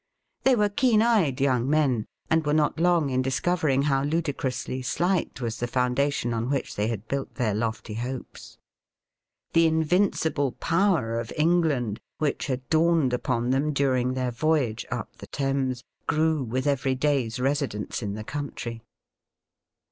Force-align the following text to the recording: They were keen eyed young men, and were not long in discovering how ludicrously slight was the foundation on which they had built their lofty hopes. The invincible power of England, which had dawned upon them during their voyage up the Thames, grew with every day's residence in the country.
They 0.41 0.55
were 0.55 0.69
keen 0.69 1.03
eyed 1.03 1.39
young 1.39 1.69
men, 1.69 2.07
and 2.27 2.43
were 2.43 2.55
not 2.55 2.79
long 2.79 3.11
in 3.11 3.21
discovering 3.21 3.83
how 3.83 4.01
ludicrously 4.01 4.81
slight 4.81 5.39
was 5.41 5.57
the 5.59 5.67
foundation 5.67 6.33
on 6.33 6.49
which 6.49 6.75
they 6.75 6.87
had 6.87 7.07
built 7.07 7.35
their 7.35 7.53
lofty 7.53 7.93
hopes. 7.93 8.57
The 9.53 9.67
invincible 9.67 10.53
power 10.53 11.19
of 11.19 11.31
England, 11.37 11.99
which 12.17 12.47
had 12.47 12.67
dawned 12.67 13.13
upon 13.13 13.51
them 13.51 13.73
during 13.73 14.15
their 14.15 14.31
voyage 14.31 14.87
up 14.89 15.17
the 15.17 15.27
Thames, 15.27 15.83
grew 16.07 16.41
with 16.41 16.65
every 16.65 16.95
day's 16.95 17.39
residence 17.39 18.01
in 18.01 18.15
the 18.15 18.23
country. 18.23 18.81